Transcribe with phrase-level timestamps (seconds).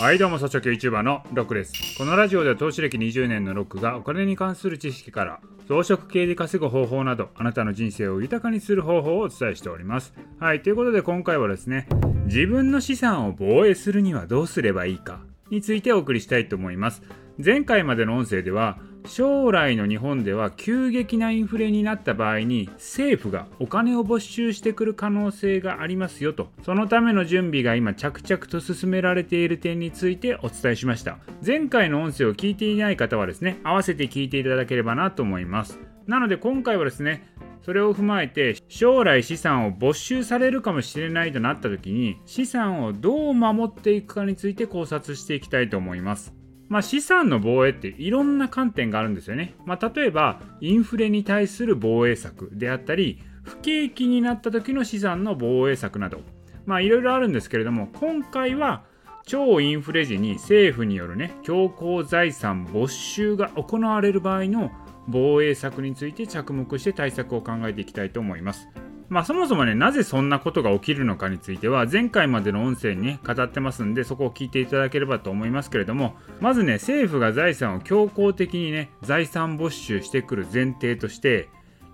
[0.00, 1.74] はいどうも、社長 YouTuber のロックです。
[1.98, 10.14] このラジオでは投資歴20年のロックがお金に関する知識から装飾系で稼ぐ方法などあなたの人生を豊かにする方法をお伝えしております。
[10.38, 11.86] はい、ということで今回はですね、
[12.24, 15.20] 自分の資産を防衛するにはどうすればいいか
[15.50, 17.02] についてお送りしたいと思います。
[17.36, 26.48] 前回までの音声では将来の日本では急激なインフレになった場合に政府がお金を没収してくる可能性がありますよと。
[26.62, 31.18] そのための準備が今着々と進められている点についてお伝えしました。
[31.44, 35.80] 前回の音声を聞いていない方はですね合わせて聞いていただければなと思います。
[36.06, 37.26] なので今回はですね
[37.62, 46.39] それを踏まえて将来資産を没収されるかもしれないとなった時に資産をどう守っていくかについて考察していきたいと思います。
[46.70, 49.54] まあ、資産の防衛っていろんな観点があるんですよね。
[49.66, 56.20] まあ、例えば、インフレに対する防衛策であったり、不景気になった時の資産の防衛策など、
[56.66, 58.84] まあ、いろいろあるんですけれども、今回は、
[59.26, 64.70] 超インフレ時に政府によるね、強行財産没収が行われる場合の
[65.08, 68.68] 防衛策について着目して対策を考えていきたいと思います。
[69.10, 81.48] まあそもそもね、なぜそんなことが起きるのかについては、前回までの音声にね、語ってますんで、そこを聞いていただければと思いますけれども、まずね、政府が財産を強行的にね、財産没収してくる前提として、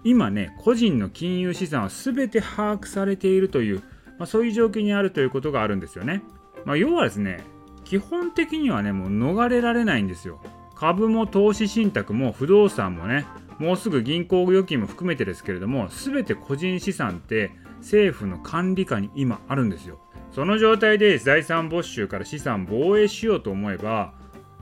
[0.05, 3.83] 今ね、個人の金融資産は全て把握されているという、
[4.19, 6.22] まあ、そういう状況にあるということがあるんですよね。
[6.67, 7.41] まあ、要はですね、
[7.84, 10.39] 基本的にはね、もう逃れられないんですよ。
[10.75, 13.25] 株も投資信託も不動産もね、
[13.59, 20.01] もうすぐ銀行預金も含めてですけれども全て個人資産って政府の管理下に今あるんですよ。
[20.33, 24.12] その状態で財産没収から資産防衛しようと思えば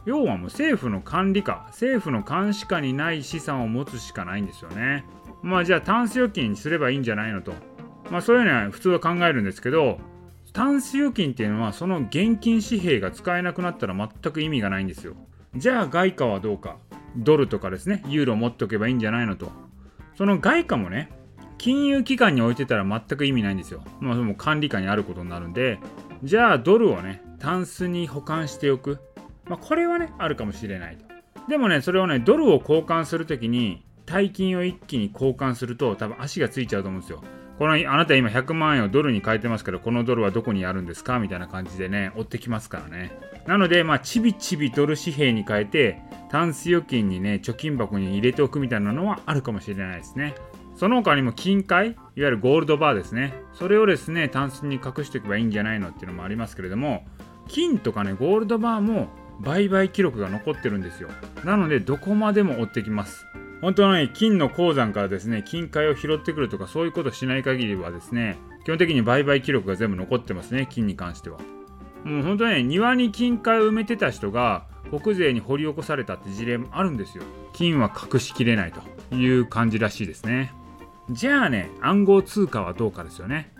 [0.05, 5.05] 要はもう政府の管理下政府の監視下にない資産を持つしかないんですよね。
[5.43, 7.53] まあじゃあタンス預金にすればいいんじゃないのと。
[8.11, 9.99] まあそういうのは普通は考えるんですけど
[10.53, 15.15] タンス預金っていうのはその現金紙幣が使えなくなったら全く意味がないんですよ。
[15.57, 16.77] じゃあ外貨はどうか。
[17.17, 19.53] ドルとかですね、ユーロ持っておけばいいんじゃないのと。
[20.17, 21.11] その外貨もね、
[21.59, 23.83] 金融機関に置いてたら全く意味ないんですよ。
[24.01, 25.79] まあ、もう管理下にあることになるんで、
[26.23, 28.99] じゃあドルをね、タンスに保管しておく。
[29.47, 31.05] まあ、これはね、あるかもしれないと。
[31.49, 37.23] でもね、それをね、ドルを交換するときに、大金を一気に交換すると、多分足がついちゃうと思うんですよ。
[37.59, 41.21] このあなた今100万円をドルに変えてますけど、このドルはどこにあるんですか？
[41.21, 43.13] みたいな感じでね、追ってきますからね。
[43.47, 46.01] なので、まあ、ちびちびドル紙幣に変えて、
[46.35, 50.35] タンス預金にね、貯金箱に入れておくみたいなのはあるかもしれないですね。
[50.75, 53.35] その他にも金塊、いわゆるゴールドバーですね。
[53.53, 57.07] それをですね、タンスに隠しておけばいいんじゃないのっていうのもありますけれども、
[57.47, 61.09] 金とかね、ゴールドバーも売買記録が残ってるんですよ。
[61.45, 63.25] なので、どこまでも追ってきます。
[63.61, 71.39] 本当はね、金の鉱山からですね、金塊を拾ってくるとか、そういうことしない限りはですね、基本的に売買記録が全部残ってますね、金に関しては。
[72.05, 77.25] もう本当ね、庭に金塊を埋めてた人が、国税に掘り起こされたって事例もあるんですよ。
[77.55, 80.53] 金は隠しきれないという感じらしいですね。
[81.11, 83.53] じゃあね、暗号通貨はどうかですよね。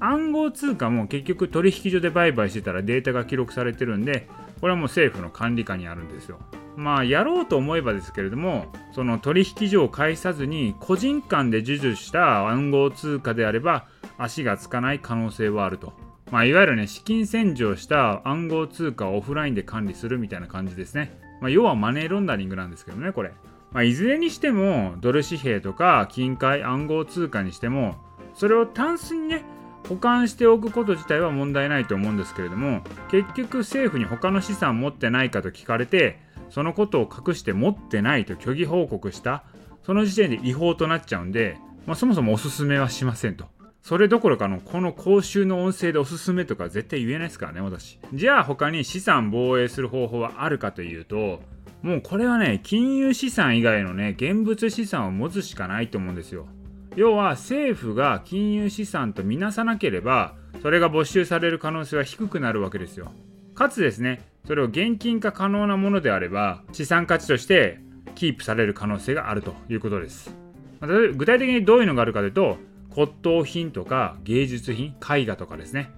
[0.00, 4.28] 暗号通貨も結局取引所で売買してたらデータが記録されてるんで、
[4.60, 6.40] これはもう政府の管理下にあるんですよ。
[6.76, 13.84] まあやろうと思えばですけれどもその取引所を介さずに個人間で授受した暗号通貨であれば
[14.16, 15.92] 足がつかない可能性はあると。
[16.32, 21.16] まあ、いわゆるね、資金洗浄した暗号通貨をオフラインで管理するみたいな感じですね。
[21.40, 23.32] まあ、要はマネーロンダリングなんですけどね、これ。
[23.70, 27.96] まあ、いずれにしても、ドル紙幣とか金塊暗号通貨にしても、
[28.34, 29.44] それをタンスにね、
[29.86, 36.18] 保管しておくこと自体は問題ないと思うんですけれども、結局政府に他の資産持ってないかと聞かれて、
[36.48, 39.44] そのことを隠して持ってないと虚偽報告した
[39.84, 41.56] その時点で違法となっちゃうんで、
[41.86, 43.46] まあ、そもそもおすすめはしませんと。
[43.82, 47.98] それどころかのこの講習の音声でおすすめとか絶対言えないですからね、私。
[48.14, 51.42] じゃあ他に資産防衛する方法はあるかというと、
[51.82, 56.46] もうこれはね、金融資産以外のね、現物資産を持つしかないと思うんですよ。
[56.94, 63.10] 要は政府が金融資産とみなさなければ、それが没収される可能性は低くなるわけですよ。
[63.56, 67.80] かつですね、それを現金化可能なものであれば資産価値として
[68.14, 70.36] キープされる可能性があるということです。
[70.80, 72.58] 具体的にどういうのがあるかというと
[72.94, 75.90] 骨董品とか芸術品絵画とかですね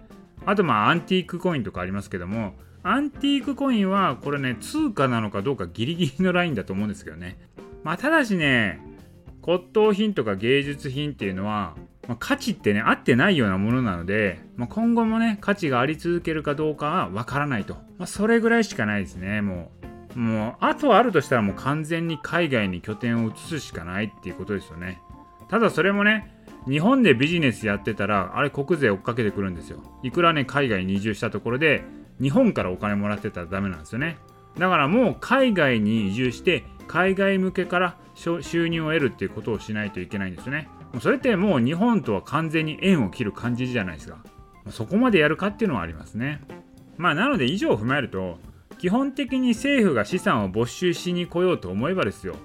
[0.46, 7.38] あとまあアンティークコインとかありますけどもアンティークコインはこれね通貨なのかどうかギリギリのラインだと思うんですけどね
[7.82, 8.80] まあただしね
[9.42, 11.74] 骨董品とか芸術品っていうのは
[12.08, 17.74] まあ、価値ってね、合ってないようなものなので、まあ、今後もね、価値があり続けるかどうかはわからないと。
[17.98, 19.70] まあ、それぐらいしかないですね、も
[20.16, 20.18] う。
[20.18, 25.00] もう、あとあるとしたらもう完全に海外に拠点を移すしかないっていうことですよね。
[25.48, 26.33] ただそれもね、
[26.68, 29.82] 日本でビジネスやってたら、あれ国税追っかけてくるんですよ。
[30.02, 31.84] いくらね、海外に移住したところで、
[32.20, 34.18] 日本からお金もらってたらダメなんですよね。
[34.58, 40.68] だからもう海外に移住して海外向けから収入を得るっていうことをしないといけないんですよね。
[41.00, 44.18] それってもう日本とは完全に縁を切る感じじゃないですか。
[44.70, 46.40] そこまでやるかっていうのはありますね。
[46.96, 48.38] まあなので以上を踏まえると
[48.78, 52.36] 基本的に政府が資産を没収しに来ようと思えばですよ。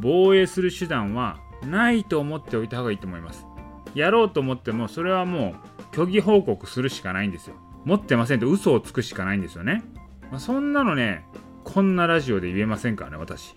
[0.00, 3.46] 防衛する手段はないと思っておいた方がいいと思います。
[3.94, 7.56] やろうと思ってもそれはもう虚偽報告するしかないんですよ。
[7.84, 9.82] 持ってませんと嘘をつくしかないんですよね、
[10.30, 11.24] まあ、そんなのね
[11.64, 13.54] こんなラジオで言えませんからね私。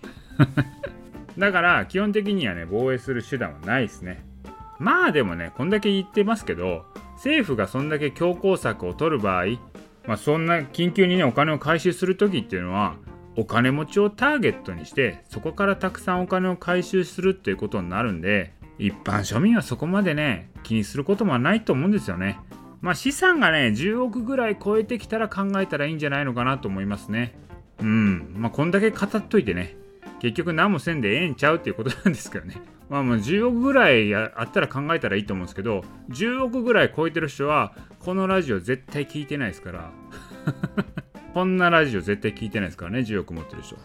[1.38, 4.24] だから基本的にはね防衛する手段はないですね。
[4.78, 6.84] まあでもねこんだけ言ってますけど
[7.14, 9.58] 政府がそんだけ強硬策を取る場合
[10.06, 12.94] まあ、そんな緊急にねお金を回収する時っていうのは
[13.36, 22.38] お金持ちをターゲットにしてそこからたくさんお金を回収するっていうことになるんで一般庶民はそこまでね気にすることもないと思うんですよね。
[22.80, 27.38] まあ資産がね10億ぐらい超えてきたら考えたらいいんじゃないのかなと思いますね。
[27.80, 28.34] うん。
[28.36, 29.76] まあこんだけ語っといてね
[30.20, 32.56] 結局何もせんでええんちゃうっていうことなんですけどね。
[32.88, 39.90] まあもう10億ぐらいあったら考えたらいいと思うんですけど10億ぐらい超えてる人はこのラジオ絶対聞いてないですから。
[41.34, 43.76] こんなラジオ絶対聞いてないですからね10億持ってる人。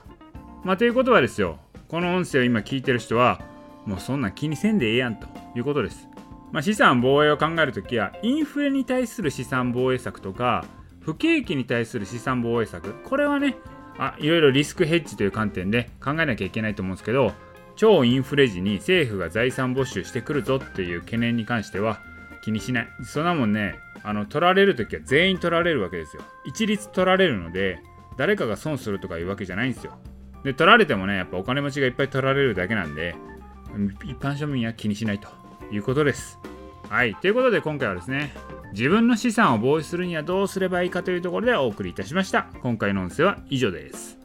[0.64, 3.42] まあということはですよこの音声を今聞いてる人は
[3.86, 6.08] もうそんな気にせんでええやんということです。
[6.52, 10.66] まあ、資産防衛を考えるときはインフレに対する資産防衛策とか
[11.00, 13.56] 不景気に対する資産防衛策これはね
[13.98, 17.34] あいろいろリスクヘッジという観点で考えなきゃいけないと思うんですけど
[17.78, 22.00] 超インフレ時に政府が財産没収してくるぞっていう懸念に関しては
[22.44, 22.88] 気にしない。
[23.04, 26.24] そんなもんねあの取られる時は全員取られるわけですよ。
[26.44, 27.80] 一律取られるので
[28.18, 29.94] 誰かが損するとかいうわけじゃないんですよ。
[30.44, 33.16] で取られてもねやっぱお金持ちがいっぱい取られるだけなんで
[34.04, 35.30] 一般庶民は気にしないと
[35.72, 36.40] いうことです。
[36.90, 37.16] はい。
[37.16, 38.34] ということで今回はですね
[38.74, 42.48] 自分の資産を防止するにはどうすればいいかというところでお送りいたしました。
[42.62, 44.21] 今回の音声は以上です。